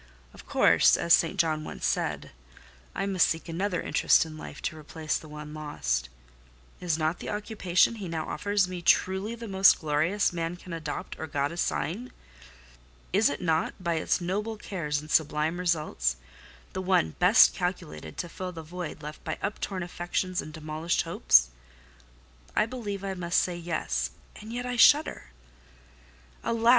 Of 0.33 0.47
course 0.47 0.97
(as 0.97 1.13
St. 1.13 1.39
John 1.39 1.63
once 1.63 1.85
said) 1.85 2.31
I 2.95 3.05
must 3.05 3.27
seek 3.27 3.47
another 3.47 3.83
interest 3.83 4.25
in 4.25 4.35
life 4.35 4.59
to 4.63 4.75
replace 4.75 5.15
the 5.15 5.29
one 5.29 5.53
lost: 5.53 6.09
is 6.79 6.97
not 6.97 7.19
the 7.19 7.29
occupation 7.29 7.93
he 7.97 8.07
now 8.07 8.27
offers 8.27 8.67
me 8.67 8.81
truly 8.81 9.35
the 9.35 9.47
most 9.47 9.77
glorious 9.77 10.33
man 10.33 10.55
can 10.55 10.73
adopt 10.73 11.19
or 11.19 11.27
God 11.27 11.51
assign? 11.51 12.11
Is 13.13 13.29
it 13.29 13.41
not, 13.43 13.75
by 13.79 13.93
its 13.93 14.19
noble 14.19 14.57
cares 14.57 14.99
and 14.99 15.11
sublime 15.11 15.59
results, 15.59 16.15
the 16.73 16.81
one 16.81 17.11
best 17.19 17.53
calculated 17.53 18.17
to 18.17 18.27
fill 18.27 18.51
the 18.51 18.63
void 18.63 19.03
left 19.03 19.23
by 19.23 19.37
uptorn 19.39 19.83
affections 19.83 20.41
and 20.41 20.51
demolished 20.51 21.03
hopes? 21.03 21.51
I 22.55 22.65
believe 22.65 23.03
I 23.03 23.13
must 23.13 23.37
say, 23.39 23.55
Yes—and 23.55 24.51
yet 24.51 24.65
I 24.65 24.77
shudder. 24.77 25.25
Alas! 26.43 26.69